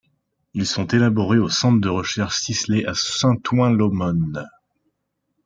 Ils 0.55 0.65
sont 0.65 0.87
élaborés 0.87 1.37
au 1.37 1.47
Centre 1.47 1.79
de 1.79 1.87
Recherche 1.87 2.39
Sisley 2.41 2.85
à 2.87 2.93
Saint-Ouen 2.95 3.69
l’Aumône. 3.69 4.49